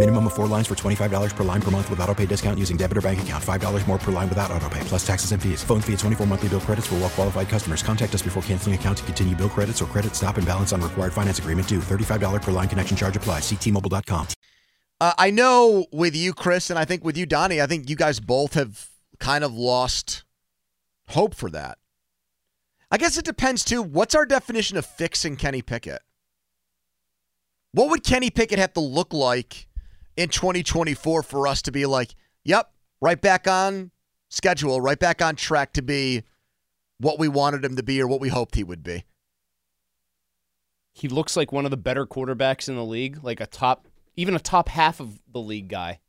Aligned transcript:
Minimum 0.00 0.28
of 0.28 0.32
four 0.32 0.46
lines 0.46 0.66
for 0.66 0.74
$25 0.74 1.36
per 1.36 1.44
line 1.44 1.60
per 1.60 1.70
month 1.70 1.90
with 1.90 2.00
auto 2.00 2.14
pay 2.14 2.24
discount 2.24 2.58
using 2.58 2.78
debit 2.78 2.96
or 2.96 3.02
bank 3.02 3.20
account. 3.20 3.44
$5 3.44 3.86
more 3.86 3.98
per 3.98 4.10
line 4.10 4.30
without 4.30 4.50
auto 4.50 4.66
pay, 4.70 4.80
plus 4.84 5.06
taxes 5.06 5.32
and 5.32 5.42
fees. 5.42 5.62
Phone 5.62 5.82
fee 5.82 5.92
at 5.92 5.98
24 5.98 6.26
monthly 6.26 6.48
bill 6.48 6.60
credits 6.60 6.86
for 6.86 6.94
well 6.94 7.10
qualified 7.10 7.50
customers. 7.50 7.82
Contact 7.82 8.14
us 8.14 8.22
before 8.22 8.42
canceling 8.44 8.74
account 8.74 8.96
to 8.96 9.04
continue 9.04 9.36
bill 9.36 9.50
credits 9.50 9.82
or 9.82 9.84
credit 9.84 10.16
stop 10.16 10.38
and 10.38 10.46
balance 10.46 10.72
on 10.72 10.80
required 10.80 11.12
finance 11.12 11.38
agreement 11.38 11.68
due. 11.68 11.80
$35 11.80 12.40
per 12.40 12.50
line 12.50 12.66
connection 12.66 12.96
charge 12.96 13.14
applies. 13.14 13.42
Ctmobile.com. 13.42 14.28
Uh, 15.02 15.12
I 15.18 15.30
know 15.30 15.84
with 15.92 16.16
you, 16.16 16.32
Chris, 16.32 16.70
and 16.70 16.78
I 16.78 16.86
think 16.86 17.04
with 17.04 17.18
you, 17.18 17.26
Donnie, 17.26 17.60
I 17.60 17.66
think 17.66 17.90
you 17.90 17.96
guys 17.96 18.20
both 18.20 18.54
have 18.54 18.88
kind 19.18 19.44
of 19.44 19.52
lost 19.52 20.24
hope 21.08 21.34
for 21.34 21.50
that. 21.50 21.76
I 22.90 22.96
guess 22.96 23.18
it 23.18 23.26
depends 23.26 23.66
too. 23.66 23.82
What's 23.82 24.14
our 24.14 24.24
definition 24.24 24.78
of 24.78 24.86
fixing 24.86 25.36
Kenny 25.36 25.60
Pickett? 25.60 26.00
What 27.72 27.90
would 27.90 28.02
Kenny 28.02 28.30
Pickett 28.30 28.58
have 28.58 28.72
to 28.72 28.80
look 28.80 29.12
like 29.12 29.66
in 30.20 30.28
2024 30.28 31.22
for 31.22 31.48
us 31.48 31.62
to 31.62 31.72
be 31.72 31.86
like, 31.86 32.14
yep, 32.44 32.70
right 33.00 33.18
back 33.18 33.48
on 33.48 33.90
schedule, 34.28 34.78
right 34.78 34.98
back 34.98 35.22
on 35.22 35.34
track 35.34 35.72
to 35.72 35.80
be 35.80 36.22
what 36.98 37.18
we 37.18 37.26
wanted 37.26 37.64
him 37.64 37.74
to 37.76 37.82
be 37.82 38.02
or 38.02 38.06
what 38.06 38.20
we 38.20 38.28
hoped 38.28 38.54
he 38.54 38.62
would 38.62 38.82
be? 38.82 39.04
He 40.92 41.08
looks 41.08 41.38
like 41.38 41.52
one 41.52 41.64
of 41.64 41.70
the 41.70 41.78
better 41.78 42.04
quarterbacks 42.04 42.68
in 42.68 42.76
the 42.76 42.84
league, 42.84 43.24
like 43.24 43.40
a 43.40 43.46
top, 43.46 43.88
even 44.14 44.34
a 44.34 44.38
top 44.38 44.68
half 44.68 45.00
of 45.00 45.18
the 45.32 45.40
league 45.40 45.68
guy. 45.68 46.00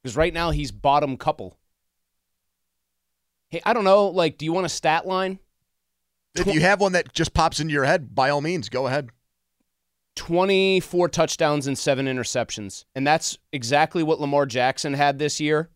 Because 0.00 0.16
right 0.16 0.32
now 0.32 0.52
he's 0.52 0.70
bottom 0.70 1.16
couple. 1.16 1.58
Hey, 3.48 3.60
I 3.64 3.72
don't 3.72 3.82
know. 3.82 4.06
Like, 4.06 4.38
do 4.38 4.44
you 4.44 4.52
want 4.52 4.66
a 4.66 4.68
stat 4.68 5.08
line? 5.08 5.40
If 6.36 6.46
you 6.46 6.60
have 6.60 6.80
one 6.80 6.92
that 6.92 7.12
just 7.12 7.34
pops 7.34 7.58
into 7.58 7.72
your 7.72 7.84
head, 7.84 8.14
by 8.14 8.30
all 8.30 8.40
means, 8.40 8.68
go 8.68 8.86
ahead. 8.86 9.10
24 10.16 11.08
touchdowns 11.10 11.66
and 11.66 11.78
seven 11.78 12.06
interceptions. 12.06 12.84
And 12.94 13.06
that's 13.06 13.38
exactly 13.52 14.02
what 14.02 14.20
Lamar 14.20 14.46
Jackson 14.46 14.94
had 14.94 15.18
this 15.18 15.40
year 15.40 15.70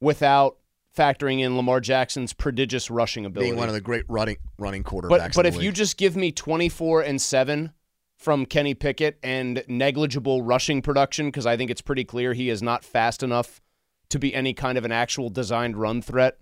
without 0.00 0.56
factoring 0.96 1.40
in 1.40 1.56
Lamar 1.56 1.80
Jackson's 1.80 2.32
prodigious 2.32 2.90
rushing 2.90 3.26
ability. 3.26 3.50
Being 3.50 3.58
one 3.58 3.68
of 3.68 3.74
the 3.74 3.80
great 3.80 4.04
running 4.08 4.38
running 4.58 4.82
quarterbacks. 4.82 5.08
But, 5.08 5.34
but 5.34 5.46
if 5.46 5.60
you 5.60 5.70
just 5.70 5.98
give 5.98 6.16
me 6.16 6.32
24 6.32 7.02
and 7.02 7.20
7 7.20 7.72
from 8.16 8.46
Kenny 8.46 8.72
Pickett 8.72 9.18
and 9.22 9.62
negligible 9.68 10.42
rushing 10.42 10.80
production, 10.80 11.26
because 11.26 11.44
I 11.44 11.56
think 11.56 11.70
it's 11.70 11.82
pretty 11.82 12.04
clear 12.04 12.32
he 12.32 12.48
is 12.48 12.62
not 12.62 12.82
fast 12.82 13.22
enough 13.22 13.60
to 14.08 14.18
be 14.18 14.34
any 14.34 14.54
kind 14.54 14.78
of 14.78 14.84
an 14.84 14.92
actual 14.92 15.28
designed 15.28 15.76
run 15.76 16.00
threat, 16.00 16.38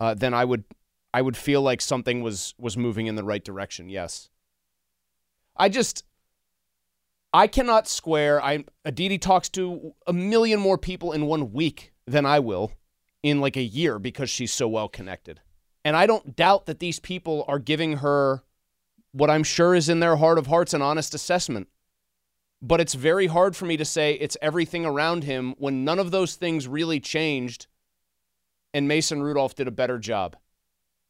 uh, 0.00 0.14
then 0.14 0.34
I 0.34 0.44
would 0.44 0.64
I 1.14 1.22
would 1.22 1.36
feel 1.36 1.62
like 1.62 1.80
something 1.80 2.22
was 2.22 2.54
was 2.58 2.76
moving 2.76 3.06
in 3.06 3.14
the 3.14 3.24
right 3.24 3.44
direction. 3.44 3.88
Yes. 3.88 4.30
I 5.56 5.68
just 5.68 6.04
I 7.32 7.46
cannot 7.46 7.88
square. 7.88 8.42
I 8.42 8.64
Aditi 8.84 9.18
talks 9.18 9.48
to 9.50 9.94
a 10.06 10.12
million 10.12 10.60
more 10.60 10.78
people 10.78 11.12
in 11.12 11.26
one 11.26 11.52
week 11.52 11.92
than 12.06 12.24
I 12.24 12.38
will 12.38 12.72
in 13.22 13.40
like 13.40 13.56
a 13.56 13.62
year 13.62 13.98
because 13.98 14.30
she's 14.30 14.52
so 14.52 14.68
well 14.68 14.88
connected. 14.88 15.40
And 15.84 15.96
I 15.96 16.06
don't 16.06 16.36
doubt 16.36 16.66
that 16.66 16.78
these 16.78 17.00
people 17.00 17.44
are 17.48 17.58
giving 17.58 17.98
her 17.98 18.42
what 19.12 19.30
I'm 19.30 19.44
sure 19.44 19.74
is 19.74 19.88
in 19.88 20.00
their 20.00 20.16
heart 20.16 20.38
of 20.38 20.46
hearts 20.46 20.74
an 20.74 20.82
honest 20.82 21.14
assessment. 21.14 21.68
But 22.60 22.80
it's 22.80 22.94
very 22.94 23.28
hard 23.28 23.54
for 23.54 23.66
me 23.66 23.76
to 23.76 23.84
say 23.84 24.14
it's 24.14 24.36
everything 24.42 24.84
around 24.84 25.24
him 25.24 25.54
when 25.58 25.84
none 25.84 25.98
of 25.98 26.10
those 26.10 26.34
things 26.34 26.66
really 26.66 27.00
changed 27.00 27.66
and 28.74 28.88
Mason 28.88 29.22
Rudolph 29.22 29.54
did 29.54 29.68
a 29.68 29.72
better 29.72 29.98
job. 29.98 30.36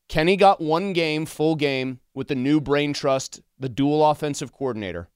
Kenny 0.08 0.36
got 0.36 0.60
one 0.60 0.92
game, 0.92 1.26
full 1.26 1.54
game, 1.54 2.00
with 2.14 2.28
the 2.28 2.34
new 2.34 2.60
brain 2.60 2.92
trust, 2.92 3.42
the 3.58 3.68
dual 3.68 4.08
offensive 4.08 4.52
coordinator. 4.52 5.08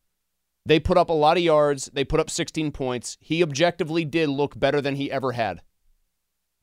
They 0.64 0.78
put 0.78 0.96
up 0.96 1.10
a 1.10 1.14
lot 1.14 1.36
of 1.36 1.42
yards. 1.42 1.90
They 1.92 2.04
put 2.04 2.20
up 2.20 2.30
16 2.30 2.70
points. 2.72 3.18
He 3.20 3.42
objectively 3.42 4.04
did 4.04 4.28
look 4.28 4.58
better 4.58 4.80
than 4.80 4.96
he 4.96 5.10
ever 5.10 5.32
had 5.32 5.62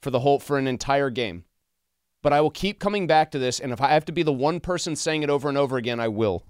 for 0.02 0.12
the 0.12 0.22
whole 0.22 0.40
for 0.40 0.58
an 0.58 0.68
entire 0.68 1.10
game. 1.10 1.44
But 2.22 2.34
I 2.34 2.42
will 2.42 2.52
keep 2.52 2.80
coming 2.80 3.08
back 3.08 3.32
to 3.32 3.40
this, 3.40 3.60
and 3.60 3.72
if 3.72 3.82
I 3.82 3.90
have 3.90 4.06
to 4.06 4.12
be 4.12 4.24
the 4.24 4.34
one 4.34 4.60
person 4.60 4.96
saying 4.96 5.24
it 5.24 5.30
over 5.30 5.48
and 5.50 5.58
over 5.58 5.78
again, 5.78 6.00
I 6.00 6.08
will. 6.10 6.46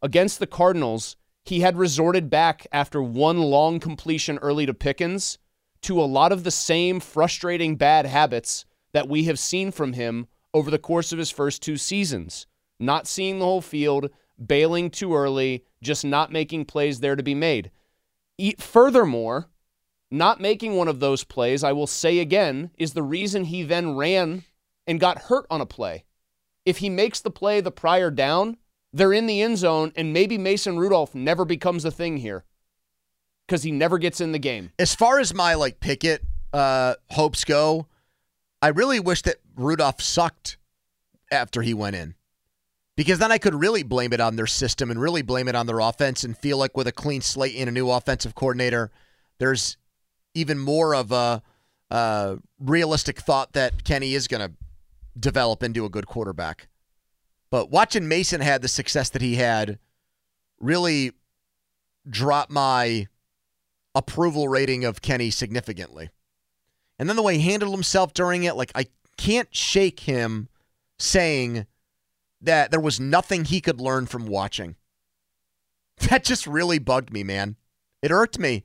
Against 0.00 0.38
the 0.38 0.46
Cardinals, 0.46 1.16
he 1.44 1.60
had 1.60 1.76
resorted 1.76 2.30
back 2.30 2.66
after 2.72 3.02
one 3.02 3.38
long 3.38 3.80
completion 3.80 4.38
early 4.38 4.66
to 4.66 4.74
Pickens 4.74 5.38
to 5.82 6.00
a 6.00 6.04
lot 6.04 6.32
of 6.32 6.44
the 6.44 6.50
same 6.50 7.00
frustrating 7.00 7.76
bad 7.76 8.06
habits 8.06 8.64
that 8.92 9.08
we 9.08 9.24
have 9.24 9.38
seen 9.38 9.70
from 9.72 9.94
him 9.94 10.26
over 10.54 10.70
the 10.70 10.78
course 10.78 11.12
of 11.12 11.18
his 11.18 11.30
first 11.30 11.62
two 11.62 11.76
seasons. 11.76 12.46
Not 12.78 13.06
seeing 13.06 13.38
the 13.38 13.44
whole 13.44 13.60
field, 13.60 14.10
bailing 14.44 14.90
too 14.90 15.14
early, 15.14 15.64
just 15.82 16.04
not 16.04 16.32
making 16.32 16.64
plays 16.64 17.00
there 17.00 17.16
to 17.16 17.22
be 17.22 17.34
made. 17.34 17.70
E- 18.38 18.54
Furthermore, 18.58 19.48
not 20.10 20.40
making 20.40 20.74
one 20.74 20.88
of 20.88 21.00
those 21.00 21.24
plays, 21.24 21.64
I 21.64 21.72
will 21.72 21.86
say 21.86 22.18
again, 22.18 22.70
is 22.76 22.92
the 22.92 23.02
reason 23.02 23.44
he 23.44 23.62
then 23.62 23.96
ran 23.96 24.44
and 24.86 25.00
got 25.00 25.22
hurt 25.22 25.46
on 25.50 25.60
a 25.60 25.66
play. 25.66 26.04
If 26.64 26.78
he 26.78 26.90
makes 26.90 27.20
the 27.20 27.30
play 27.30 27.60
the 27.60 27.70
prior 27.70 28.10
down, 28.10 28.56
they're 28.92 29.12
in 29.12 29.26
the 29.26 29.40
end 29.40 29.58
zone, 29.58 29.92
and 29.96 30.12
maybe 30.12 30.36
Mason 30.36 30.78
Rudolph 30.78 31.14
never 31.14 31.44
becomes 31.44 31.84
a 31.84 31.90
thing 31.90 32.18
here 32.18 32.44
because 33.46 33.62
he 33.62 33.72
never 33.72 33.98
gets 33.98 34.20
in 34.20 34.32
the 34.32 34.38
game. 34.38 34.70
as 34.78 34.94
far 34.94 35.18
as 35.18 35.34
my 35.34 35.54
like 35.54 35.80
Pickett 35.80 36.22
uh, 36.52 36.94
hopes 37.10 37.44
go, 37.44 37.86
I 38.60 38.68
really 38.68 39.00
wish 39.00 39.22
that 39.22 39.36
Rudolph 39.56 40.00
sucked 40.00 40.58
after 41.30 41.62
he 41.62 41.74
went 41.74 41.96
in. 41.96 42.14
Because 42.96 43.18
then 43.18 43.32
I 43.32 43.38
could 43.38 43.54
really 43.54 43.82
blame 43.82 44.12
it 44.12 44.20
on 44.20 44.36
their 44.36 44.46
system 44.46 44.90
and 44.90 45.00
really 45.00 45.22
blame 45.22 45.48
it 45.48 45.54
on 45.54 45.66
their 45.66 45.80
offense 45.80 46.24
and 46.24 46.36
feel 46.36 46.58
like 46.58 46.76
with 46.76 46.86
a 46.86 46.92
clean 46.92 47.22
slate 47.22 47.56
and 47.56 47.68
a 47.68 47.72
new 47.72 47.90
offensive 47.90 48.34
coordinator, 48.34 48.90
there's 49.38 49.78
even 50.34 50.58
more 50.58 50.94
of 50.94 51.10
a 51.10 51.42
realistic 52.58 53.20
thought 53.20 53.52
that 53.54 53.84
Kenny 53.84 54.14
is 54.14 54.28
going 54.28 54.46
to 54.46 54.52
develop 55.18 55.62
into 55.62 55.84
a 55.84 55.90
good 55.90 56.06
quarterback. 56.06 56.68
But 57.50 57.70
watching 57.70 58.08
Mason 58.08 58.40
had 58.40 58.62
the 58.62 58.68
success 58.68 59.10
that 59.10 59.22
he 59.22 59.36
had 59.36 59.78
really 60.58 61.12
dropped 62.08 62.50
my 62.50 63.08
approval 63.94 64.48
rating 64.48 64.84
of 64.84 65.02
Kenny 65.02 65.30
significantly. 65.30 66.10
And 66.98 67.08
then 67.08 67.16
the 67.16 67.22
way 67.22 67.38
he 67.38 67.50
handled 67.50 67.74
himself 67.74 68.14
during 68.14 68.44
it, 68.44 68.56
like 68.56 68.72
I 68.74 68.86
can't 69.16 69.54
shake 69.54 70.00
him 70.00 70.48
saying 70.98 71.66
that 72.42 72.70
there 72.70 72.80
was 72.80 73.00
nothing 73.00 73.44
he 73.44 73.60
could 73.60 73.80
learn 73.80 74.06
from 74.06 74.26
watching. 74.26 74.76
That 76.08 76.24
just 76.24 76.46
really 76.46 76.78
bugged 76.78 77.12
me, 77.12 77.22
man. 77.22 77.56
It 78.02 78.10
irked 78.10 78.38
me. 78.38 78.64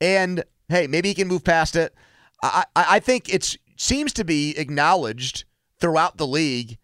And 0.00 0.44
hey, 0.68 0.86
maybe 0.86 1.08
he 1.08 1.14
can 1.14 1.28
move 1.28 1.44
past 1.44 1.76
it. 1.76 1.94
I, 2.42 2.64
I, 2.74 3.00
think 3.00 3.28
it 3.28 3.56
seems 3.76 4.12
to 4.14 4.24
be 4.24 4.56
acknowledged 4.56 5.44
throughout 5.80 6.16
the 6.16 6.26
league 6.26 6.78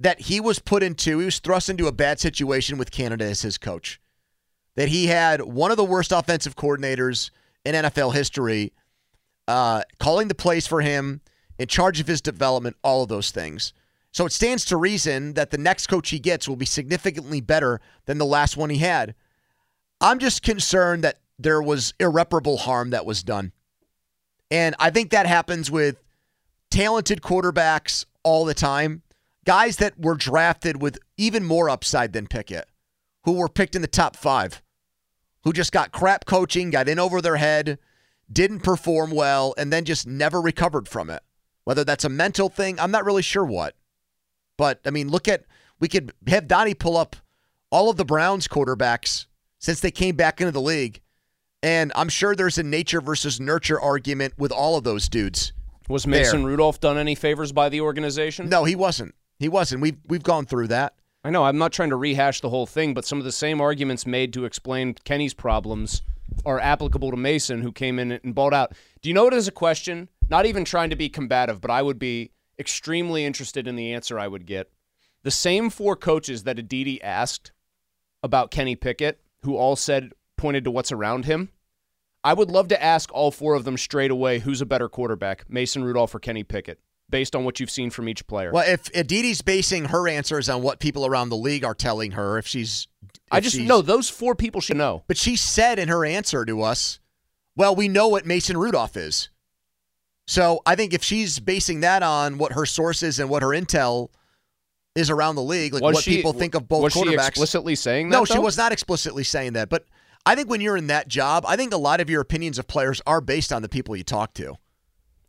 that 0.00 0.22
he 0.22 0.40
was 0.40 0.58
put 0.58 0.82
into, 0.82 1.20
he 1.20 1.24
was 1.26 1.38
thrust 1.38 1.68
into 1.68 1.86
a 1.86 1.92
bad 1.92 2.18
situation 2.18 2.76
with 2.76 2.90
Canada 2.90 3.24
as 3.24 3.42
his 3.42 3.56
coach. 3.56 4.00
That 4.74 4.88
he 4.88 5.06
had 5.06 5.40
one 5.42 5.70
of 5.70 5.76
the 5.76 5.84
worst 5.84 6.12
offensive 6.12 6.56
coordinators 6.56 7.30
in 7.64 7.74
NFL 7.74 8.14
history 8.14 8.72
uh, 9.48 9.82
calling 10.00 10.28
the 10.28 10.34
plays 10.34 10.66
for 10.66 10.80
him, 10.80 11.20
in 11.58 11.68
charge 11.68 12.00
of 12.00 12.06
his 12.06 12.20
development, 12.20 12.76
all 12.82 13.02
of 13.02 13.08
those 13.08 13.30
things. 13.30 13.72
So 14.16 14.24
it 14.24 14.32
stands 14.32 14.64
to 14.64 14.78
reason 14.78 15.34
that 15.34 15.50
the 15.50 15.58
next 15.58 15.88
coach 15.88 16.08
he 16.08 16.18
gets 16.18 16.48
will 16.48 16.56
be 16.56 16.64
significantly 16.64 17.42
better 17.42 17.82
than 18.06 18.16
the 18.16 18.24
last 18.24 18.56
one 18.56 18.70
he 18.70 18.78
had. 18.78 19.14
I'm 20.00 20.18
just 20.18 20.42
concerned 20.42 21.04
that 21.04 21.18
there 21.38 21.60
was 21.60 21.92
irreparable 22.00 22.56
harm 22.56 22.88
that 22.90 23.04
was 23.04 23.22
done. 23.22 23.52
And 24.50 24.74
I 24.78 24.88
think 24.88 25.10
that 25.10 25.26
happens 25.26 25.70
with 25.70 26.02
talented 26.70 27.20
quarterbacks 27.20 28.06
all 28.22 28.46
the 28.46 28.54
time. 28.54 29.02
Guys 29.44 29.76
that 29.76 30.00
were 30.00 30.14
drafted 30.14 30.80
with 30.80 30.98
even 31.18 31.44
more 31.44 31.68
upside 31.68 32.14
than 32.14 32.26
Pickett, 32.26 32.70
who 33.24 33.32
were 33.32 33.50
picked 33.50 33.76
in 33.76 33.82
the 33.82 33.86
top 33.86 34.16
five, 34.16 34.62
who 35.44 35.52
just 35.52 35.72
got 35.72 35.92
crap 35.92 36.24
coaching, 36.24 36.70
got 36.70 36.88
in 36.88 36.98
over 36.98 37.20
their 37.20 37.36
head, 37.36 37.78
didn't 38.32 38.60
perform 38.60 39.10
well, 39.10 39.54
and 39.58 39.70
then 39.70 39.84
just 39.84 40.06
never 40.06 40.40
recovered 40.40 40.88
from 40.88 41.10
it. 41.10 41.22
Whether 41.64 41.84
that's 41.84 42.04
a 42.06 42.08
mental 42.08 42.48
thing, 42.48 42.80
I'm 42.80 42.90
not 42.90 43.04
really 43.04 43.20
sure 43.20 43.44
what. 43.44 43.74
But 44.56 44.80
I 44.84 44.90
mean, 44.90 45.08
look 45.08 45.28
at 45.28 45.44
we 45.80 45.88
could 45.88 46.12
have 46.28 46.48
Donnie 46.48 46.74
pull 46.74 46.96
up 46.96 47.16
all 47.70 47.90
of 47.90 47.96
the 47.96 48.04
Browns 48.04 48.48
quarterbacks 48.48 49.26
since 49.58 49.80
they 49.80 49.90
came 49.90 50.16
back 50.16 50.40
into 50.40 50.52
the 50.52 50.60
league. 50.60 51.00
And 51.62 51.92
I'm 51.96 52.08
sure 52.08 52.34
there's 52.34 52.58
a 52.58 52.62
nature 52.62 53.00
versus 53.00 53.40
nurture 53.40 53.80
argument 53.80 54.34
with 54.38 54.52
all 54.52 54.76
of 54.76 54.84
those 54.84 55.08
dudes. 55.08 55.52
Was 55.88 56.06
Mason 56.06 56.40
There. 56.40 56.50
Rudolph 56.50 56.80
done 56.80 56.98
any 56.98 57.14
favors 57.14 57.52
by 57.52 57.68
the 57.68 57.80
organization? 57.80 58.48
No, 58.48 58.64
he 58.64 58.76
wasn't. 58.76 59.14
He 59.38 59.48
wasn't. 59.48 59.82
We've 59.82 59.98
we've 60.06 60.22
gone 60.22 60.46
through 60.46 60.68
that. 60.68 60.94
I 61.24 61.30
know. 61.30 61.44
I'm 61.44 61.58
not 61.58 61.72
trying 61.72 61.90
to 61.90 61.96
rehash 61.96 62.40
the 62.40 62.50
whole 62.50 62.66
thing, 62.66 62.94
but 62.94 63.04
some 63.04 63.18
of 63.18 63.24
the 63.24 63.32
same 63.32 63.60
arguments 63.60 64.06
made 64.06 64.32
to 64.34 64.44
explain 64.44 64.94
Kenny's 65.04 65.34
problems 65.34 66.02
are 66.44 66.60
applicable 66.60 67.10
to 67.10 67.16
Mason, 67.16 67.62
who 67.62 67.72
came 67.72 67.98
in 67.98 68.12
and 68.12 68.34
balled 68.34 68.54
out. 68.54 68.72
Do 69.02 69.08
you 69.08 69.14
know 69.14 69.24
what 69.24 69.34
is 69.34 69.48
a 69.48 69.52
question? 69.52 70.08
Not 70.28 70.46
even 70.46 70.64
trying 70.64 70.90
to 70.90 70.96
be 70.96 71.08
combative, 71.08 71.60
but 71.60 71.70
I 71.70 71.82
would 71.82 71.98
be 71.98 72.30
extremely 72.58 73.24
interested 73.24 73.66
in 73.66 73.76
the 73.76 73.92
answer 73.92 74.18
I 74.18 74.28
would 74.28 74.46
get. 74.46 74.70
The 75.22 75.30
same 75.30 75.70
four 75.70 75.96
coaches 75.96 76.44
that 76.44 76.58
Aditi 76.58 77.02
asked 77.02 77.52
about 78.22 78.50
Kenny 78.50 78.76
Pickett, 78.76 79.20
who 79.42 79.56
all 79.56 79.76
said 79.76 80.12
pointed 80.36 80.64
to 80.64 80.70
what's 80.70 80.92
around 80.92 81.24
him. 81.24 81.50
I 82.22 82.34
would 82.34 82.50
love 82.50 82.68
to 82.68 82.82
ask 82.82 83.12
all 83.12 83.30
four 83.30 83.54
of 83.54 83.64
them 83.64 83.76
straight 83.76 84.10
away 84.10 84.40
who's 84.40 84.60
a 84.60 84.66
better 84.66 84.88
quarterback, 84.88 85.48
Mason 85.48 85.84
Rudolph 85.84 86.14
or 86.14 86.18
Kenny 86.18 86.42
Pickett, 86.42 86.80
based 87.08 87.36
on 87.36 87.44
what 87.44 87.60
you've 87.60 87.70
seen 87.70 87.90
from 87.90 88.08
each 88.08 88.26
player. 88.26 88.50
Well, 88.52 88.68
if 88.68 88.90
Aditi's 88.94 89.42
basing 89.42 89.86
her 89.86 90.08
answers 90.08 90.48
on 90.48 90.62
what 90.62 90.80
people 90.80 91.06
around 91.06 91.28
the 91.28 91.36
league 91.36 91.64
are 91.64 91.74
telling 91.74 92.12
her, 92.12 92.36
if 92.36 92.46
she's, 92.46 92.88
I 93.30 93.40
just 93.40 93.58
know 93.58 93.80
those 93.80 94.08
four 94.08 94.34
people 94.34 94.60
should 94.60 94.76
know. 94.76 95.04
But 95.06 95.16
she 95.16 95.36
said 95.36 95.78
in 95.78 95.88
her 95.88 96.04
answer 96.04 96.44
to 96.44 96.62
us, 96.62 96.98
"Well, 97.54 97.76
we 97.76 97.86
know 97.86 98.08
what 98.08 98.26
Mason 98.26 98.56
Rudolph 98.56 98.96
is." 98.96 99.28
So 100.26 100.60
I 100.66 100.74
think 100.74 100.92
if 100.92 101.02
she's 101.02 101.38
basing 101.38 101.80
that 101.80 102.02
on 102.02 102.38
what 102.38 102.52
her 102.52 102.66
sources 102.66 103.18
and 103.20 103.30
what 103.30 103.42
her 103.42 103.48
intel 103.50 104.08
is 104.94 105.10
around 105.10 105.36
the 105.36 105.42
league, 105.42 105.72
like 105.72 105.82
Was 105.82 105.94
what 105.94 106.04
she- 106.04 106.16
people 106.16 106.32
think 106.32 106.54
of 106.54 106.68
both 106.68 106.82
was 106.82 106.92
she 106.92 107.00
quarterbacks, 107.04 107.28
explicitly 107.28 107.74
saying 107.74 108.08
that, 108.08 108.16
No, 108.16 108.24
she 108.24 108.38
was 108.38 108.56
not 108.56 108.72
explicitly 108.72 109.22
saying 109.24 109.52
that. 109.52 109.68
But 109.68 109.84
I 110.24 110.34
think 110.34 110.48
when 110.50 110.60
you're 110.60 110.76
in 110.76 110.88
that 110.88 111.06
job, 111.06 111.44
I 111.46 111.56
think 111.56 111.72
a 111.72 111.76
lot 111.76 112.00
of 112.00 112.10
your 112.10 112.20
opinions 112.20 112.58
of 112.58 112.66
players 112.66 113.00
are 113.06 113.20
based 113.20 113.52
on 113.52 113.62
the 113.62 113.68
people 113.68 113.94
you 113.94 114.02
talk 114.04 114.34
to. 114.34 114.56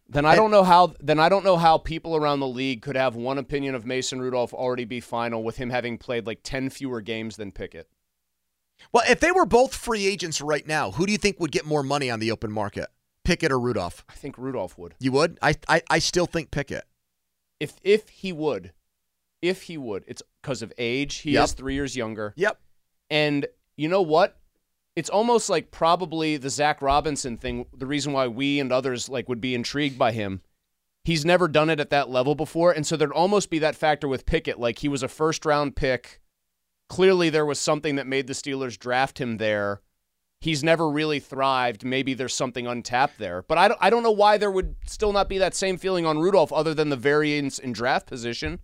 Then 0.10 0.26
I 0.26 0.36
don't 0.36 0.52
know 0.52 0.64
how. 0.64 0.94
Then 1.02 1.20
I 1.20 1.28
don't 1.28 1.44
know 1.44 1.58
how 1.58 1.78
people 1.78 2.16
around 2.16 2.40
the 2.40 2.48
league 2.48 2.82
could 2.82 2.96
have 2.96 3.18
one 3.18 3.38
opinion 3.38 3.76
of 3.76 3.86
Mason 3.86 4.22
Rudolph 4.22 4.54
already 4.54 4.86
be 4.86 5.02
final 5.02 5.44
with 5.44 5.58
him 5.58 5.70
having 5.70 5.98
played 5.98 6.26
like 6.26 6.40
ten 6.44 6.70
fewer 6.70 7.02
games 7.02 7.36
than 7.36 7.52
Pickett. 7.52 7.90
Well, 8.94 9.04
if 9.10 9.20
they 9.20 9.32
were 9.34 9.46
both 9.46 9.76
free 9.76 10.08
agents 10.08 10.40
right 10.40 10.66
now, 10.66 10.92
who 10.92 11.06
do 11.06 11.12
you 11.12 11.18
think 11.18 11.42
would 11.42 11.52
get 11.52 11.66
more 11.66 11.84
money 11.84 12.10
on 12.10 12.20
the 12.22 12.32
open 12.32 12.54
market, 12.54 12.88
Pickett 13.28 13.52
or 13.52 13.60
Rudolph? 13.60 14.06
I 14.10 14.14
think 14.14 14.38
Rudolph 14.38 14.78
would. 14.78 14.96
You 15.00 15.12
would? 15.12 15.38
I 15.42 15.56
I, 15.68 15.82
I 15.90 16.00
still 16.00 16.26
think 16.26 16.50
Pickett. 16.50 16.86
If 17.60 17.74
if 17.84 18.10
he 18.10 18.32
would, 18.32 18.72
if 19.42 19.64
he 19.64 19.78
would, 19.78 20.04
it's 20.08 20.22
because 20.42 20.62
of 20.62 20.72
age. 20.78 21.18
He 21.18 21.32
Yep. 21.32 21.44
is 21.44 21.52
three 21.54 21.74
years 21.74 21.96
younger. 21.96 22.34
Yep. 22.38 22.60
And 23.10 23.46
you 23.76 23.88
know 23.90 24.02
what? 24.02 24.40
It's 24.96 25.10
almost 25.10 25.50
like 25.50 25.70
probably 25.70 26.38
the 26.38 26.50
Zach 26.50 26.82
Robinson 26.82 27.38
thing. 27.38 27.66
The 27.78 27.86
reason 27.86 28.14
why 28.14 28.28
we 28.28 28.60
and 28.60 28.72
others 28.72 29.10
like 29.10 29.30
would 29.30 29.42
be 29.42 29.54
intrigued 29.54 29.98
by 30.00 30.12
him. 30.12 30.42
He's 31.04 31.24
never 31.24 31.48
done 31.48 31.70
it 31.70 31.80
at 31.80 31.90
that 31.92 32.10
level 32.10 32.36
before, 32.36 32.72
and 32.72 32.86
so 32.86 32.98
there'd 32.98 33.12
almost 33.14 33.50
be 33.50 33.60
that 33.60 33.76
factor 33.76 34.08
with 34.08 34.26
Pickett. 34.26 34.60
Like 34.60 34.80
he 34.80 34.88
was 34.90 35.04
a 35.04 35.08
first 35.08 35.46
round 35.46 35.76
pick. 35.76 36.20
Clearly, 36.90 37.30
there 37.30 37.46
was 37.46 37.60
something 37.60 37.96
that 37.96 38.08
made 38.08 38.28
the 38.28 38.34
Steelers 38.34 38.78
draft 38.80 39.20
him 39.20 39.38
there. 39.38 39.82
He's 40.48 40.64
never 40.64 40.90
really 40.90 41.20
thrived. 41.20 41.84
Maybe 41.84 42.14
there's 42.14 42.34
something 42.34 42.66
untapped 42.68 43.20
there, 43.20 43.42
but 43.50 43.58
I 43.58 43.68
don't, 43.68 43.78
I 43.82 43.90
don't 43.90 44.02
know 44.02 44.12
why 44.12 44.38
there 44.38 44.50
would 44.50 44.78
still 44.86 45.12
not 45.12 45.28
be 45.28 45.40
that 45.40 45.54
same 45.54 45.76
feeling 45.78 46.06
on 46.06 46.20
Rudolph, 46.20 46.54
other 46.54 46.74
than 46.74 46.88
the 46.88 46.96
variance 46.96 47.60
in 47.60 47.74
draft 47.74 48.08
position. 48.08 48.60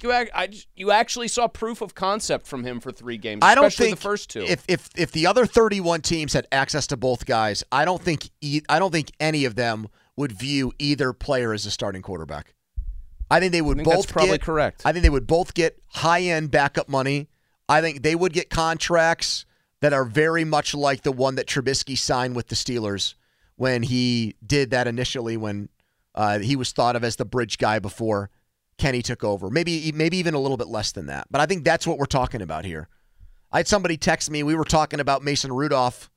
You, 0.00 0.12
ac- 0.12 0.30
I 0.32 0.48
you 0.76 0.92
actually 0.92 1.26
saw 1.26 1.48
proof 1.48 1.80
of 1.80 1.96
concept 1.96 2.46
from 2.46 2.62
him 2.62 2.78
for 2.78 2.92
three 2.92 3.16
games. 3.18 3.40
I 3.42 3.56
don't 3.56 3.72
think 3.74 3.96
the 3.96 4.00
first 4.00 4.30
two. 4.30 4.44
If 4.44 4.62
if 4.68 4.90
if 4.96 5.10
the 5.10 5.26
other 5.26 5.44
31 5.44 6.02
teams 6.02 6.34
had 6.34 6.46
access 6.52 6.86
to 6.86 6.96
both 6.96 7.26
guys, 7.26 7.64
I 7.72 7.84
don't 7.84 8.00
think 8.00 8.30
e- 8.40 8.62
I 8.68 8.78
don't 8.78 8.92
think 8.92 9.10
any 9.18 9.44
of 9.44 9.56
them 9.56 9.88
would 10.16 10.30
view 10.30 10.72
either 10.78 11.12
player 11.12 11.52
as 11.52 11.66
a 11.66 11.72
starting 11.72 12.02
quarterback. 12.02 12.54
I 13.28 13.40
think 13.40 13.50
they 13.50 13.60
would 13.60 13.78
think 13.78 13.88
both 13.88 14.06
probably 14.06 14.38
get, 14.38 14.42
correct. 14.42 14.82
I 14.84 14.92
think 14.92 15.02
they 15.02 15.10
would 15.10 15.26
both 15.26 15.52
get 15.52 15.82
high 15.88 16.22
end 16.22 16.52
backup 16.52 16.88
money. 16.88 17.28
I 17.68 17.80
think 17.80 18.04
they 18.04 18.14
would 18.14 18.32
get 18.32 18.50
contracts 18.50 19.46
that 19.82 19.92
are 19.92 20.04
very 20.04 20.44
much 20.44 20.74
like 20.74 21.02
the 21.02 21.10
one 21.10 21.34
that 21.34 21.48
Trubisky 21.48 21.98
signed 21.98 22.36
with 22.36 22.46
the 22.46 22.54
Steelers 22.54 23.14
when 23.56 23.82
he 23.82 24.36
did 24.46 24.70
that 24.70 24.86
initially 24.86 25.36
when 25.36 25.68
uh, 26.14 26.38
he 26.38 26.54
was 26.54 26.70
thought 26.70 26.94
of 26.94 27.02
as 27.02 27.16
the 27.16 27.24
bridge 27.24 27.58
guy 27.58 27.80
before 27.80 28.30
Kenny 28.78 29.02
took 29.02 29.24
over. 29.24 29.50
Maybe 29.50 29.90
maybe 29.92 30.18
even 30.18 30.34
a 30.34 30.38
little 30.38 30.56
bit 30.56 30.68
less 30.68 30.92
than 30.92 31.06
that. 31.06 31.26
But 31.30 31.40
I 31.40 31.46
think 31.46 31.64
that's 31.64 31.84
what 31.84 31.98
we're 31.98 32.06
talking 32.06 32.42
about 32.42 32.64
here. 32.64 32.88
I 33.50 33.58
had 33.58 33.68
somebody 33.68 33.96
text 33.96 34.30
me. 34.30 34.44
We 34.44 34.54
were 34.54 34.64
talking 34.64 35.00
about 35.00 35.24
Mason 35.24 35.52
Rudolph 35.52 36.08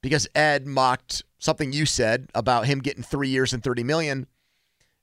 because 0.00 0.28
Ed 0.36 0.66
mocked 0.66 1.24
something 1.40 1.72
you 1.72 1.86
said 1.86 2.30
about 2.36 2.66
him 2.66 2.78
getting 2.78 3.02
three 3.02 3.28
years 3.28 3.52
and 3.52 3.64
thirty 3.64 3.82
million, 3.82 4.28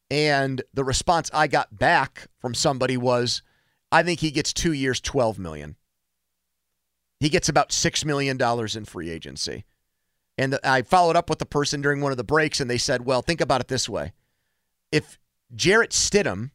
and 0.10 0.62
the 0.74 0.86
response 0.86 1.30
I 1.34 1.48
got 1.48 1.78
back 1.78 2.28
from 2.40 2.54
somebody 2.54 2.96
was, 2.96 3.42
"I 3.92 4.04
think 4.04 4.22
he 4.22 4.32
gets 4.32 4.54
two 4.54 4.72
years, 4.72 5.02
twelve 5.02 5.38
million. 5.38 5.76
He 7.20 7.30
gets 7.30 7.50
about 7.50 7.72
six 7.72 8.04
million 8.06 8.38
dollars 8.38 8.76
in 8.76 8.86
free 8.86 9.10
agency." 9.10 9.66
And 10.38 10.54
the, 10.54 10.70
I 10.70 10.82
followed 10.82 11.16
up 11.16 11.30
with 11.30 11.40
the 11.40 11.46
person 11.46 11.82
during 11.82 12.02
one 12.02 12.12
of 12.12 12.18
the 12.18 12.24
breaks, 12.24 12.60
and 12.60 12.70
they 12.70 12.78
said, 12.78 13.06
"Well, 13.06 13.22
think 13.22 13.42
about 13.42 13.62
it 13.62 13.68
this 13.68 13.88
way: 13.88 14.14
if 14.92 15.20
Jarrett 15.56 15.92
Stidham 15.92 16.52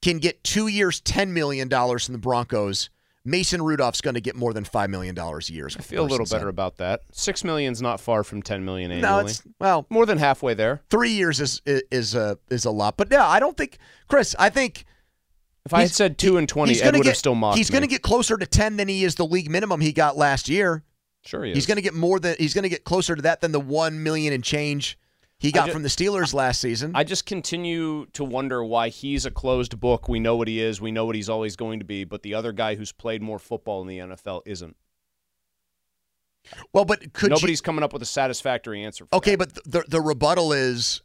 can 0.00 0.18
get 0.18 0.42
two 0.42 0.68
years, 0.68 1.00
ten 1.00 1.32
million 1.32 1.68
dollars 1.68 2.06
from 2.06 2.12
the 2.12 2.18
Broncos." 2.18 2.90
Mason 3.24 3.62
Rudolph's 3.62 4.00
going 4.00 4.14
to 4.14 4.20
get 4.20 4.34
more 4.34 4.52
than 4.52 4.64
five 4.64 4.90
million 4.90 5.14
dollars 5.14 5.48
a 5.48 5.52
year. 5.52 5.68
I 5.76 5.80
feel 5.80 6.02
a 6.02 6.04
little 6.04 6.26
better 6.26 6.40
said. 6.40 6.48
about 6.48 6.78
that. 6.78 7.02
Six 7.12 7.44
million's 7.44 7.80
not 7.80 8.00
far 8.00 8.24
from 8.24 8.42
ten 8.42 8.64
million 8.64 8.90
annually. 8.90 9.22
No, 9.22 9.26
it's 9.26 9.42
well, 9.60 9.86
more 9.90 10.06
than 10.06 10.18
halfway 10.18 10.54
there. 10.54 10.82
three 10.90 11.12
years 11.12 11.40
is 11.40 11.62
is 11.64 11.82
is 11.90 12.14
a 12.14 12.38
is 12.50 12.64
a 12.64 12.70
lot. 12.70 12.96
But 12.96 13.08
yeah, 13.12 13.26
I 13.26 13.38
don't 13.38 13.56
think 13.56 13.78
Chris. 14.08 14.34
I 14.38 14.50
think 14.50 14.84
If 15.64 15.74
I 15.74 15.82
had 15.82 15.90
said 15.90 16.18
two 16.18 16.38
and 16.38 16.48
twenty, 16.48 16.72
he's 16.72 16.82
Ed 16.82 16.94
would 16.94 17.02
get 17.04 17.10
have 17.10 17.16
still 17.16 17.34
mocked 17.34 17.56
he's 17.56 17.70
going 17.70 17.82
to 17.82 17.88
get 17.88 18.02
closer 18.02 18.36
to 18.36 18.46
ten 18.46 18.76
than 18.76 18.88
he 18.88 19.04
is 19.04 19.14
the 19.14 19.26
league 19.26 19.50
minimum 19.50 19.80
he 19.80 19.92
got 19.92 20.16
last 20.16 20.48
year. 20.48 20.82
Sure, 21.24 21.44
he 21.44 21.52
He's 21.52 21.66
going 21.66 21.76
to 21.76 21.82
get 21.82 21.94
more 21.94 22.18
than 22.18 22.34
he's 22.38 22.54
going 22.54 22.64
to 22.64 22.68
get 22.68 22.84
closer 22.84 23.14
to 23.14 23.22
that 23.22 23.40
than 23.40 23.52
the 23.52 23.60
one 23.60 24.02
million 24.02 24.32
and 24.32 24.42
change 24.42 24.98
he 25.42 25.50
got 25.50 25.66
ju- 25.66 25.72
from 25.72 25.82
the 25.82 25.88
Steelers 25.88 26.32
last 26.32 26.60
season. 26.60 26.92
I 26.94 27.02
just 27.02 27.26
continue 27.26 28.06
to 28.12 28.22
wonder 28.22 28.62
why 28.62 28.90
he's 28.90 29.26
a 29.26 29.30
closed 29.30 29.80
book. 29.80 30.08
We 30.08 30.20
know 30.20 30.36
what 30.36 30.46
he 30.46 30.60
is. 30.60 30.80
We 30.80 30.92
know 30.92 31.04
what 31.04 31.16
he's 31.16 31.28
always 31.28 31.56
going 31.56 31.80
to 31.80 31.84
be. 31.84 32.04
But 32.04 32.22
the 32.22 32.34
other 32.34 32.52
guy 32.52 32.76
who's 32.76 32.92
played 32.92 33.22
more 33.22 33.40
football 33.40 33.82
in 33.82 33.88
the 33.88 33.98
NFL 33.98 34.42
isn't. 34.46 34.76
well, 36.72 36.84
but 36.84 37.12
could 37.12 37.30
Nobody's 37.30 37.58
you, 37.58 37.64
coming 37.64 37.82
up 37.82 37.92
with 37.92 38.02
a 38.02 38.06
satisfactory 38.06 38.84
answer. 38.84 39.04
For 39.06 39.16
okay, 39.16 39.34
that. 39.34 39.52
but 39.54 39.64
the 39.64 39.84
the 39.88 40.00
rebuttal 40.00 40.52
is 40.52 41.02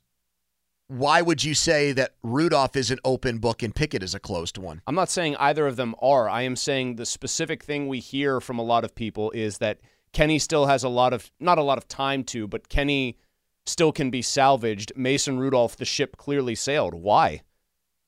why 0.88 1.22
would 1.22 1.44
you 1.44 1.54
say 1.54 1.92
that 1.92 2.14
Rudolph 2.24 2.76
is 2.76 2.92
an 2.92 3.00
open 3.04 3.40
book 3.40 3.62
and 3.62 3.76
Pickett 3.76 4.04
is 4.04 4.16
a 4.16 4.20
closed 4.20 4.58
one? 4.58 4.82
I'm 4.88 4.96
not 4.96 5.10
saying 5.10 5.36
either 5.38 5.68
of 5.68 5.76
them 5.76 5.96
are. 6.02 6.30
I 6.30 6.44
am 6.44 6.56
saying 6.56 6.96
the 6.96 7.06
specific 7.06 7.64
thing 7.64 7.88
we 7.88 8.00
hear 8.00 8.40
from 8.40 8.58
a 8.58 8.64
lot 8.64 8.86
of 8.86 8.96
people 8.96 9.32
is 9.32 9.58
that 9.58 9.80
Kenny 10.14 10.40
still 10.40 10.68
has 10.68 10.84
a 10.84 10.90
lot 10.90 11.14
of 11.14 11.30
not 11.40 11.58
a 11.58 11.64
lot 11.64 11.78
of 11.78 11.88
time 11.88 12.24
to, 12.26 12.48
but 12.48 12.70
Kenny 12.70 13.18
still 13.66 13.92
can 13.92 14.10
be 14.10 14.22
salvaged. 14.22 14.94
Mason 14.96 15.38
Rudolph, 15.38 15.76
the 15.76 15.86
ship 15.86 16.16
clearly 16.16 16.56
sailed. 16.56 16.94
Why? 16.94 17.42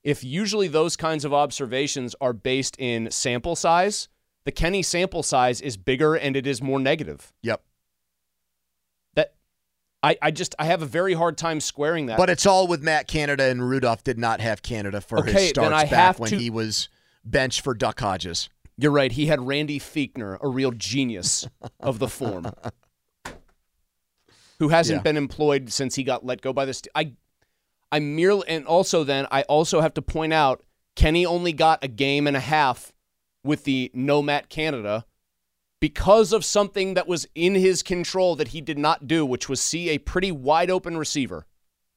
If 0.01 0.23
usually 0.23 0.69
those 0.69 0.95
kinds 0.95 1.25
of 1.25 1.33
observations 1.33 2.15
are 2.21 2.31
based 2.31 2.77
in 2.79 3.11
sample 3.11 3.57
size, 3.57 4.07
the 4.45 4.51
Kenny 4.51 4.81
sample 4.81 5.23
size 5.23 5.59
is 5.59 5.75
bigger 5.75 6.15
and 6.15 6.37
it 6.37 6.47
is 6.47 6.61
more 6.61 6.79
negative. 6.79 7.33
Yep. 7.43 7.61
I, 10.01 10.17
I 10.21 10.31
just 10.31 10.55
I 10.57 10.65
have 10.65 10.81
a 10.81 10.85
very 10.85 11.13
hard 11.13 11.37
time 11.37 11.59
squaring 11.59 12.05
that. 12.05 12.17
But 12.17 12.29
it's 12.29 12.45
all 12.45 12.67
with 12.67 12.81
Matt 12.81 13.07
Canada, 13.07 13.43
and 13.45 13.67
Rudolph 13.67 14.03
did 14.03 14.17
not 14.17 14.39
have 14.39 14.61
Canada 14.61 15.01
for 15.01 15.19
Okay, 15.19 15.31
his 15.33 15.49
starts 15.49 15.89
back 15.89 16.19
when 16.19 16.29
to- 16.29 16.37
he 16.37 16.49
was 16.49 16.87
benched 17.25 17.61
for 17.61 17.73
Duck 17.73 17.99
Hodges. 17.99 18.49
You're 18.77 18.91
right. 18.93 19.11
He 19.11 19.25
had 19.25 19.45
Randy 19.45 19.77
Fichtner, 19.77 20.37
a 20.41 20.47
real 20.47 20.71
genius 20.71 21.45
of 21.81 21.99
the 21.99 22.07
form, 22.07 22.47
who 24.59 24.69
hasn't 24.69 24.99
Yeah. 24.99 25.03
been 25.03 25.17
employed 25.17 25.71
since 25.71 25.95
he 25.95 26.03
got 26.03 26.25
let 26.25 26.41
go 26.41 26.53
by 26.53 26.65
the. 26.65 26.81
I, 26.95 27.13
I 27.91 27.99
merely, 27.99 28.47
and 28.47 28.65
also 28.65 29.03
then 29.03 29.27
I 29.31 29.41
also 29.43 29.81
have 29.81 29.93
to 29.95 30.01
point 30.01 30.31
out 30.31 30.63
Kenny 30.95 31.25
only 31.25 31.51
got 31.53 31.83
a 31.83 31.87
game 31.89 32.25
and 32.27 32.37
a 32.37 32.41
half 32.41 32.93
with 33.43 33.65
the 33.65 33.91
No 33.93 34.21
Matt 34.21 34.47
Canada 34.49 35.05
because 35.79 36.33
of 36.33 36.43
something 36.43 36.93
that 36.95 37.07
was 37.07 37.27
in 37.35 37.55
his 37.55 37.83
control 37.83 38.35
that 38.35 38.49
he 38.49 38.61
did 38.61 38.77
not 38.77 39.07
do, 39.07 39.25
which 39.25 39.47
was 39.47 39.61
see 39.61 39.89
a 39.89 39.97
pretty 39.97 40.31
wide 40.31 40.69
open 40.69 40.97
receiver 40.97 41.45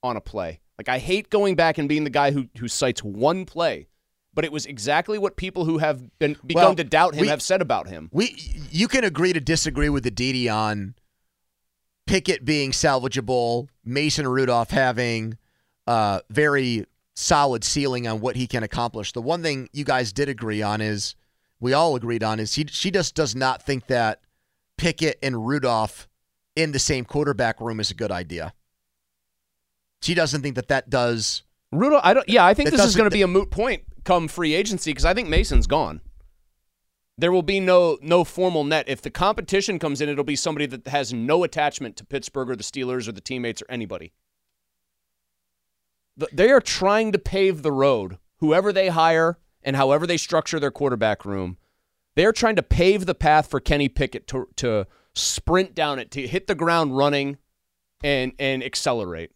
on 0.02 0.16
a 0.16 0.20
play. 0.20 0.60
Like 0.78 0.88
I 0.88 0.98
hate 0.98 1.30
going 1.30 1.54
back 1.54 1.78
and 1.78 1.88
being 1.88 2.04
the 2.04 2.10
guy 2.10 2.30
who 2.30 2.48
who 2.58 2.68
cites 2.68 3.02
one 3.02 3.44
play, 3.44 3.88
but 4.34 4.44
it 4.44 4.52
was 4.52 4.66
exactly 4.66 5.18
what 5.18 5.36
people 5.36 5.64
who 5.64 5.78
have 5.78 6.18
been 6.18 6.36
begun 6.46 6.64
Well, 6.64 6.74
to 6.76 6.84
doubt 6.84 7.14
him 7.14 7.22
we- 7.22 7.28
have 7.28 7.42
said 7.42 7.60
about 7.60 7.88
him. 7.88 8.08
We, 8.12 8.34
you 8.70 8.88
can 8.88 9.04
agree 9.04 9.32
to 9.32 9.40
disagree 9.40 9.88
with 9.88 10.06
Aditi 10.06 10.48
on 10.48 10.94
Pickett 12.06 12.44
being 12.44 12.72
salvageable, 12.72 13.68
Mason 13.84 14.26
Rudolph 14.26 14.70
having 14.70 15.38
uh, 15.86 16.20
very 16.30 16.86
solid 17.14 17.62
ceiling 17.62 18.08
on 18.08 18.20
what 18.20 18.34
he 18.36 18.46
can 18.46 18.62
accomplish. 18.62 19.12
The 19.12 19.22
one 19.22 19.42
thing 19.42 19.68
you 19.72 19.84
guys 19.84 20.12
did 20.12 20.28
agree 20.28 20.62
on 20.62 20.80
is 20.80 21.14
we 21.62 21.72
all 21.72 21.94
agreed 21.94 22.24
on 22.24 22.40
is 22.40 22.54
he 22.54 22.66
she 22.68 22.90
just 22.90 23.14
does 23.14 23.36
not 23.36 23.62
think 23.62 23.86
that 23.86 24.20
Pickett 24.76 25.18
and 25.22 25.46
Rudolph 25.46 26.08
in 26.56 26.72
the 26.72 26.78
same 26.80 27.04
quarterback 27.04 27.60
room 27.60 27.78
is 27.78 27.90
a 27.90 27.94
good 27.94 28.10
idea. 28.10 28.52
She 30.02 30.12
doesn't 30.12 30.42
think 30.42 30.56
that 30.56 30.68
that 30.68 30.90
does. 30.90 31.44
Rudolph, 31.70 32.02
I 32.04 32.14
don't. 32.14 32.28
Yeah, 32.28 32.44
I 32.44 32.52
think 32.52 32.70
this 32.70 32.84
is 32.84 32.96
going 32.96 33.08
to 33.08 33.14
be 33.14 33.22
a 33.22 33.28
moot 33.28 33.50
point 33.50 33.84
come 34.04 34.26
free 34.26 34.54
agency 34.54 34.90
because 34.90 35.04
I 35.04 35.14
think 35.14 35.28
Mason's 35.28 35.68
gone. 35.68 36.00
There 37.16 37.30
will 37.30 37.44
be 37.44 37.60
no 37.60 37.96
no 38.02 38.24
formal 38.24 38.64
net. 38.64 38.88
If 38.88 39.00
the 39.00 39.10
competition 39.10 39.78
comes 39.78 40.00
in, 40.00 40.08
it'll 40.08 40.24
be 40.24 40.34
somebody 40.34 40.66
that 40.66 40.88
has 40.88 41.12
no 41.12 41.44
attachment 41.44 41.96
to 41.98 42.04
Pittsburgh 42.04 42.50
or 42.50 42.56
the 42.56 42.64
Steelers 42.64 43.06
or 43.06 43.12
the 43.12 43.20
teammates 43.20 43.62
or 43.62 43.66
anybody. 43.68 44.12
They 46.32 46.50
are 46.50 46.60
trying 46.60 47.12
to 47.12 47.20
pave 47.20 47.62
the 47.62 47.72
road. 47.72 48.18
Whoever 48.38 48.72
they 48.72 48.88
hire 48.88 49.38
and 49.64 49.76
however 49.76 50.06
they 50.06 50.16
structure 50.16 50.58
their 50.60 50.70
quarterback 50.70 51.24
room, 51.24 51.56
they're 52.16 52.32
trying 52.32 52.56
to 52.56 52.62
pave 52.62 53.06
the 53.06 53.14
path 53.14 53.48
for 53.48 53.60
Kenny 53.60 53.88
Pickett 53.88 54.26
to 54.28 54.48
to 54.56 54.86
sprint 55.14 55.74
down 55.74 55.98
it, 55.98 56.10
to 56.12 56.26
hit 56.26 56.46
the 56.46 56.54
ground 56.54 56.96
running, 56.96 57.38
and 58.02 58.32
and 58.38 58.62
accelerate. 58.62 59.30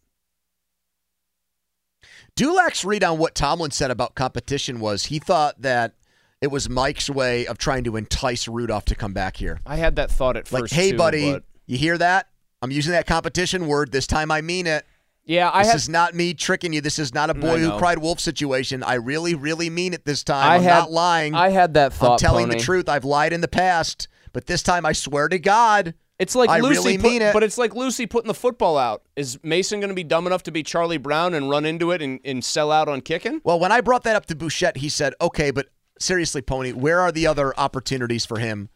Dulac's 2.35 2.85
read 2.85 3.03
on 3.03 3.17
what 3.17 3.33
Tomlin 3.35 3.71
said 3.71 3.89
about 3.89 4.15
competition 4.15 4.79
was 4.79 5.05
he 5.05 5.17
thought 5.19 5.59
that 5.61 5.95
it 6.39 6.47
was 6.47 6.69
Mike's 6.69 7.09
way 7.09 7.47
of 7.47 7.57
trying 7.57 7.83
to 7.85 7.95
entice 7.95 8.47
Rudolph 8.47 8.85
to 8.85 8.95
come 8.95 9.11
back 9.13 9.37
here. 9.37 9.59
I 9.65 9.77
had 9.77 9.95
that 9.95 10.11
thought 10.11 10.37
at 10.37 10.51
Like, 10.51 10.63
first. 10.63 10.73
hey, 10.75 10.91
too, 10.91 10.97
buddy, 10.97 11.31
but- 11.33 11.43
you 11.65 11.77
hear 11.79 11.97
that? 11.97 12.27
I'm 12.61 12.69
using 12.71 12.91
that 12.91 13.07
competition 13.07 13.67
word. 13.67 13.91
This 13.91 14.05
time 14.07 14.29
I 14.31 14.41
mean 14.41 14.67
it. 14.67 14.85
Yeah, 15.27 15.51
I 15.53 15.63
this 15.63 15.67
had 15.73 15.75
is 15.75 15.89
not 15.89 16.15
me 16.15 16.33
tricking 16.33 16.71
you. 16.73 16.81
This 16.81 16.97
is 16.97 17.13
not 17.13 17.29
a 17.29 17.33
boy 17.33 17.59
who 17.59 17.77
cried 17.77 17.99
wolf 17.99 18.19
situation. 18.19 18.81
I 18.81 18.93
really, 18.95 19.35
really 19.35 19.69
mean 19.69 19.93
it 19.93 20.05
this 20.05 20.23
time. 20.23 20.49
I 20.49 20.55
I'm 20.55 20.63
had- 20.63 20.69
not 20.79 20.91
lying. 20.91 21.35
I 21.35 21.49
had 21.49 21.73
that 21.75 21.91
thought. 21.93 22.13
I'm 22.13 22.17
telling 22.17 22.45
Pony. 22.47 22.57
the 22.57 22.63
truth. 22.63 22.87
I've 22.89 23.03
lied 23.05 23.33
in 23.33 23.41
the 23.41 23.47
past, 23.49 24.07
but 24.33 24.47
this 24.47 24.63
time 24.63 24.85
I 24.85 24.93
swear 24.93 25.27
to 25.27 25.37
God, 25.37 25.93
It's 26.17 26.33
like 26.33 26.49
I 26.49 26.61
Lucy, 26.61 26.79
really 26.79 26.97
put- 26.97 27.03
mean 27.11 27.21
it. 27.21 27.33
but 27.33 27.43
it's 27.43 27.57
like 27.57 27.75
Lucy 27.75 28.07
putting 28.07 28.29
the 28.29 28.33
football 28.33 28.77
out. 28.77 29.03
Is 29.17 29.37
Mason 29.43 29.79
going 29.81 29.89
to 29.89 29.95
be 29.95 30.03
dumb 30.05 30.27
enough 30.27 30.43
to 30.43 30.51
be 30.51 30.63
Charlie 30.63 30.97
Brown 30.97 31.33
and 31.33 31.49
run 31.49 31.65
into 31.65 31.91
it 31.91 32.01
and, 32.01 32.19
and 32.23 32.41
sell 32.43 32.71
out 32.71 32.87
on 32.87 33.01
kicking? 33.01 33.41
Well, 33.43 33.59
when 33.59 33.71
I 33.73 33.81
brought 33.81 34.03
that 34.03 34.15
up 34.15 34.25
to 34.27 34.35
Bouchette, 34.35 34.77
he 34.77 34.87
said, 34.89 35.13
"Okay, 35.19 35.51
but 35.51 35.67
seriously, 35.99 36.41
Pony, 36.41 36.71
where 36.71 37.01
are 37.01 37.11
the 37.11 37.27
other 37.27 37.53
opportunities 37.59 38.25
for 38.25 38.39
him 38.39 38.69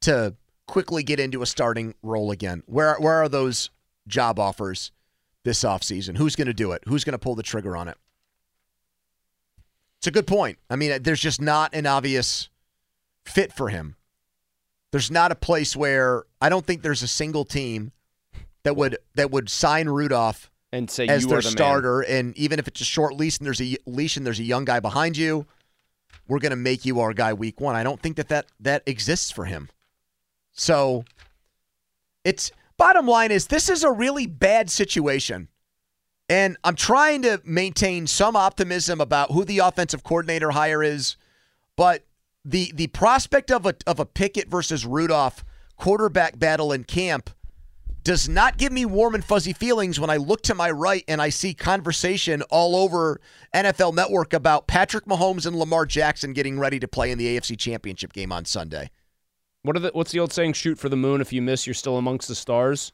to 0.00 0.34
quickly 0.66 1.02
get 1.04 1.20
into 1.20 1.40
a 1.40 1.46
starting 1.46 1.94
role 2.02 2.32
again? 2.32 2.64
Where 2.66 2.96
where 2.96 3.22
are 3.22 3.28
those 3.28 3.70
job 4.08 4.38
offers 4.40 4.90
this 5.44 5.62
offseason? 5.62 6.16
Who's 6.16 6.34
going 6.36 6.48
to 6.48 6.54
do 6.54 6.72
it? 6.72 6.82
Who's 6.86 7.04
going 7.04 7.12
to 7.12 7.18
pull 7.18 7.34
the 7.36 7.42
trigger 7.42 7.76
on 7.76 7.88
it?" 7.88 7.96
It's 9.98 10.06
a 10.06 10.10
good 10.10 10.26
point. 10.26 10.58
I 10.68 10.76
mean, 10.76 11.02
there's 11.02 11.20
just 11.20 11.40
not 11.40 11.74
an 11.74 11.86
obvious 11.86 12.50
fit 13.24 13.52
for 13.52 13.70
him. 13.70 13.96
There's 14.90 15.10
not 15.10 15.32
a 15.32 15.34
place 15.34 15.74
where 15.74 16.24
I 16.40 16.48
don't 16.48 16.66
think 16.66 16.82
there's 16.82 17.02
a 17.02 17.08
single 17.08 17.44
team 17.44 17.92
that 18.64 18.76
would 18.76 18.98
that 19.14 19.30
would 19.30 19.48
sign 19.48 19.88
Rudolph 19.88 20.50
And 20.72 20.90
say 20.90 21.06
as 21.06 21.22
you 21.22 21.28
their 21.28 21.38
are 21.38 21.42
the 21.42 21.48
man. 21.48 21.56
starter. 21.56 22.00
And 22.02 22.36
even 22.36 22.58
if 22.58 22.68
it's 22.68 22.80
a 22.80 22.84
short 22.84 23.14
leash 23.14 23.38
and 23.38 23.46
there's 23.46 23.62
a 23.62 23.76
leash 23.86 24.16
and 24.16 24.26
there's 24.26 24.40
a 24.40 24.44
young 24.44 24.64
guy 24.64 24.80
behind 24.80 25.16
you, 25.16 25.46
we're 26.28 26.38
going 26.38 26.50
to 26.50 26.56
make 26.56 26.84
you 26.84 27.00
our 27.00 27.12
guy 27.12 27.32
week 27.32 27.60
one. 27.60 27.74
I 27.74 27.82
don't 27.82 28.00
think 28.00 28.16
that 28.16 28.28
that, 28.28 28.46
that 28.60 28.82
exists 28.86 29.30
for 29.30 29.46
him. 29.46 29.68
So 30.52 31.04
it's 32.24 32.52
bottom 32.76 33.06
line 33.06 33.30
is 33.30 33.46
this 33.46 33.68
is 33.68 33.84
a 33.84 33.90
really 33.90 34.26
bad 34.26 34.70
situation. 34.70 35.48
And 36.28 36.56
I'm 36.64 36.74
trying 36.74 37.22
to 37.22 37.40
maintain 37.44 38.06
some 38.06 38.34
optimism 38.34 39.00
about 39.00 39.32
who 39.32 39.44
the 39.44 39.58
offensive 39.58 40.02
coordinator 40.02 40.52
hire 40.52 40.82
is, 40.82 41.16
but 41.76 42.04
the 42.44 42.72
the 42.74 42.86
prospect 42.88 43.50
of 43.50 43.66
a 43.66 43.74
of 43.86 44.00
a 44.00 44.06
Pickett 44.06 44.48
versus 44.48 44.86
Rudolph 44.86 45.44
quarterback 45.76 46.38
battle 46.38 46.72
in 46.72 46.84
camp 46.84 47.30
does 48.04 48.28
not 48.28 48.58
give 48.58 48.70
me 48.70 48.84
warm 48.84 49.14
and 49.14 49.24
fuzzy 49.24 49.54
feelings 49.54 49.98
when 49.98 50.10
I 50.10 50.18
look 50.18 50.42
to 50.42 50.54
my 50.54 50.70
right 50.70 51.02
and 51.08 51.22
I 51.22 51.30
see 51.30 51.54
conversation 51.54 52.42
all 52.50 52.76
over 52.76 53.18
NFL 53.54 53.94
Network 53.94 54.34
about 54.34 54.66
Patrick 54.66 55.06
Mahomes 55.06 55.46
and 55.46 55.56
Lamar 55.56 55.86
Jackson 55.86 56.34
getting 56.34 56.58
ready 56.58 56.78
to 56.78 56.86
play 56.86 57.10
in 57.10 57.16
the 57.16 57.36
AFC 57.36 57.58
Championship 57.58 58.12
game 58.12 58.30
on 58.30 58.44
Sunday. 58.44 58.90
What 59.64 59.76
are 59.76 59.80
the, 59.80 59.90
what's 59.94 60.12
the 60.12 60.20
old 60.20 60.30
saying? 60.30 60.52
Shoot 60.52 60.78
for 60.78 60.90
the 60.90 60.96
moon. 60.96 61.22
If 61.22 61.32
you 61.32 61.40
miss, 61.40 61.66
you're 61.66 61.72
still 61.72 61.96
amongst 61.96 62.28
the 62.28 62.34
stars. 62.34 62.92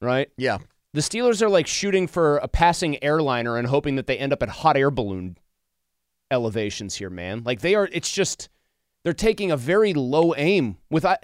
Right? 0.00 0.30
Yeah. 0.38 0.58
The 0.94 1.02
Steelers 1.02 1.42
are 1.42 1.50
like 1.50 1.66
shooting 1.66 2.06
for 2.06 2.38
a 2.38 2.48
passing 2.48 3.02
airliner 3.04 3.58
and 3.58 3.68
hoping 3.68 3.96
that 3.96 4.06
they 4.06 4.16
end 4.16 4.32
up 4.32 4.42
at 4.42 4.48
hot 4.48 4.78
air 4.78 4.90
balloon 4.90 5.36
elevations 6.30 6.94
here, 6.94 7.10
man. 7.10 7.42
Like 7.44 7.60
they 7.60 7.74
are, 7.74 7.86
it's 7.92 8.10
just, 8.10 8.48
they're 9.04 9.12
taking 9.12 9.50
a 9.50 9.56
very 9.58 9.92
low 9.92 10.34
aim. 10.36 10.78
With 10.90 11.04
I, 11.04 11.18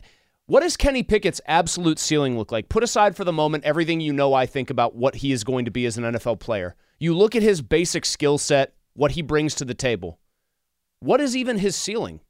What 0.45 0.61
does 0.61 0.77
Kenny 0.77 1.03
Pickett's 1.03 1.41
absolute 1.47 1.99
ceiling 1.99 2.37
look 2.37 2.53
like? 2.53 2.69
Put 2.69 2.83
aside 2.83 3.17
for 3.17 3.25
the 3.25 3.33
moment 3.33 3.65
everything 3.65 4.01
you 4.01 4.13
know 4.13 4.35
I 4.35 4.45
think 4.45 4.69
about 4.69 4.95
what 4.95 5.17
he 5.17 5.33
is 5.33 5.43
going 5.43 5.65
to 5.65 5.71
be 5.71 5.87
as 5.87 5.97
an 5.97 6.05
NFL 6.05 6.39
player. 6.39 6.77
You 6.99 7.17
look 7.17 7.35
at 7.35 7.43
his 7.43 7.63
basic 7.63 8.05
skill 8.05 8.37
set, 8.37 8.75
what 8.93 9.13
he 9.13 9.23
brings 9.23 9.55
to 9.55 9.65
the 9.65 9.75
table. 9.75 10.19
What 11.01 11.21
is 11.23 11.35
even 11.35 11.59
his 11.59 11.77
ceiling? 11.77 12.21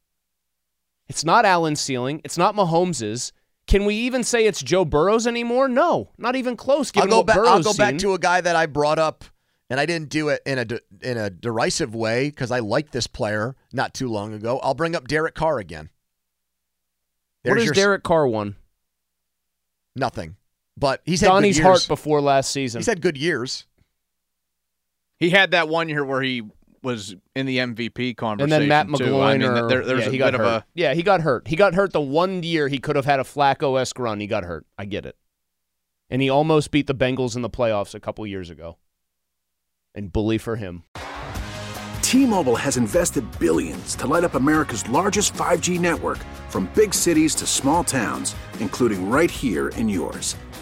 It's 1.08 1.24
not 1.24 1.44
Allen's 1.44 1.80
ceiling. 1.80 2.20
It's 2.24 2.36
not 2.38 2.54
Mahomes's. 2.54 3.32
Can 3.66 3.84
we 3.84 3.94
even 3.94 4.24
say 4.24 4.46
it's 4.46 4.62
Joe 4.62 4.84
Burrow's 4.84 5.26
anymore? 5.26 5.68
No, 5.68 6.10
not 6.18 6.36
even 6.36 6.56
close. 6.56 6.90
I'll 6.96 7.06
go 7.06 7.18
what 7.18 7.26
back. 7.26 7.36
I'll 7.38 7.44
Burrow's 7.44 7.64
go 7.64 7.74
back 7.74 7.90
seen. 7.92 7.98
to 7.98 8.14
a 8.14 8.18
guy 8.18 8.40
that 8.40 8.56
I 8.56 8.66
brought 8.66 8.98
up, 8.98 9.24
and 9.68 9.78
I 9.78 9.84
didn't 9.86 10.08
do 10.08 10.28
it 10.30 10.40
in 10.46 10.58
a 10.58 10.64
de- 10.64 10.80
in 11.02 11.16
a 11.18 11.28
derisive 11.30 11.94
way 11.94 12.30
because 12.30 12.50
I 12.50 12.60
liked 12.60 12.92
this 12.92 13.06
player 13.06 13.56
not 13.72 13.92
too 13.94 14.08
long 14.08 14.32
ago. 14.32 14.58
I'll 14.60 14.74
bring 14.74 14.96
up 14.96 15.06
Derek 15.08 15.34
Carr 15.34 15.58
again. 15.58 15.90
What 17.42 17.54
There's 17.54 17.58
is 17.62 17.64
your- 17.66 17.74
Derek 17.74 18.02
Carr 18.04 18.26
won? 18.26 18.56
Nothing, 19.96 20.36
but 20.76 21.02
he's 21.04 21.20
had 21.20 21.28
Donnie's 21.28 21.58
good 21.58 21.64
heart 21.64 21.84
before 21.88 22.20
last 22.20 22.50
season. 22.50 22.78
He's 22.80 22.86
had 22.86 23.00
good 23.02 23.16
years. 23.18 23.66
He 25.18 25.30
had 25.30 25.50
that 25.50 25.68
one 25.68 25.88
year 25.88 26.04
where 26.04 26.22
he 26.22 26.42
was 26.82 27.14
in 27.34 27.46
the 27.46 27.58
MVP 27.58 28.16
conversation. 28.16 28.52
and 28.52 28.62
then 28.62 28.68
Matt 28.68 28.86
too. 28.86 29.04
McGloin 29.04 29.22
I 29.24 29.38
mean, 29.38 29.48
or 29.48 29.68
there, 29.68 29.84
there 29.84 29.96
was 29.96 30.04
yeah, 30.04 30.08
a 30.08 30.12
he 30.12 30.18
bit 30.18 30.24
got 30.24 30.34
of 30.34 30.40
hurt. 30.40 30.46
a 30.46 30.64
yeah, 30.74 30.94
he 30.94 31.02
got 31.02 31.20
hurt. 31.20 31.48
He 31.48 31.56
got 31.56 31.74
hurt 31.74 31.92
the 31.92 32.00
one 32.00 32.42
year 32.42 32.68
he 32.68 32.78
could 32.78 32.96
have 32.96 33.04
had 33.04 33.20
a 33.20 33.24
Flacco 33.24 33.80
esque 33.80 33.98
run. 33.98 34.20
He 34.20 34.26
got 34.26 34.44
hurt. 34.44 34.66
I 34.78 34.84
get 34.84 35.06
it. 35.06 35.16
And 36.10 36.22
he 36.22 36.30
almost 36.30 36.70
beat 36.70 36.86
the 36.86 36.94
Bengals 36.94 37.36
in 37.36 37.42
the 37.42 37.50
playoffs 37.50 37.94
a 37.94 38.00
couple 38.00 38.26
years 38.26 38.48
ago. 38.50 38.78
And 39.94 40.12
bully 40.12 40.38
for 40.38 40.56
him. 40.56 40.84
T-Mobile 42.02 42.56
has 42.56 42.78
invested 42.78 43.24
billions 43.38 43.94
to 43.96 44.06
light 44.06 44.24
up 44.24 44.34
America's 44.34 44.88
largest 44.88 45.34
5G 45.34 45.78
network 45.78 46.18
from 46.48 46.70
big 46.74 46.94
cities 46.94 47.34
to 47.34 47.46
small 47.46 47.84
towns, 47.84 48.34
including 48.60 49.10
right 49.10 49.30
here 49.30 49.68
in 49.70 49.88
yours. 49.90 50.34